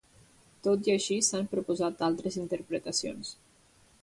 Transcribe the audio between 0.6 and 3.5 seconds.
Tot i així, s"han proposat altres interpretacions.